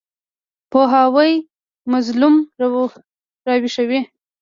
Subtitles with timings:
[0.71, 1.31] پوهاوی
[1.91, 2.35] مظلوم
[3.45, 3.99] راویښوي.